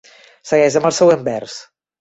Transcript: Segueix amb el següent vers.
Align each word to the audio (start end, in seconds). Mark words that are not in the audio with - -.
Segueix 0.51 0.79
amb 0.81 0.89
el 0.91 0.97
següent 1.01 1.29
vers. 1.31 1.63